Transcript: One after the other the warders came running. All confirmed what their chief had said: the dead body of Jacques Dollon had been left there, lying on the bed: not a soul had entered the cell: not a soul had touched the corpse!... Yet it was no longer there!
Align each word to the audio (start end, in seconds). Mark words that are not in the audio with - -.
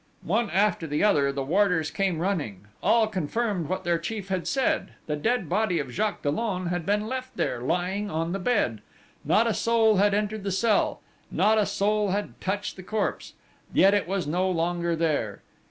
One 0.25 0.49
after 0.49 0.87
the 0.87 1.03
other 1.03 1.31
the 1.31 1.43
warders 1.43 1.91
came 1.91 2.17
running. 2.17 2.65
All 2.81 3.05
confirmed 3.05 3.69
what 3.69 3.83
their 3.83 3.99
chief 3.99 4.29
had 4.29 4.47
said: 4.47 4.93
the 5.05 5.15
dead 5.15 5.47
body 5.47 5.77
of 5.77 5.91
Jacques 5.91 6.23
Dollon 6.23 6.69
had 6.69 6.87
been 6.87 7.05
left 7.05 7.37
there, 7.37 7.61
lying 7.61 8.09
on 8.09 8.31
the 8.31 8.39
bed: 8.39 8.81
not 9.23 9.45
a 9.45 9.53
soul 9.53 9.97
had 9.97 10.15
entered 10.15 10.43
the 10.43 10.51
cell: 10.51 11.01
not 11.29 11.59
a 11.59 11.67
soul 11.67 12.09
had 12.09 12.41
touched 12.41 12.77
the 12.77 12.81
corpse!... 12.81 13.33
Yet 13.71 13.93
it 13.93 14.07
was 14.07 14.25
no 14.25 14.49
longer 14.49 14.95
there! 14.95 15.43